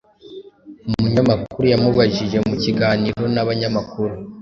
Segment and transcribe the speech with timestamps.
[0.97, 4.13] umunyamakuru yamubajije mu kiganiro n’abanyamakuru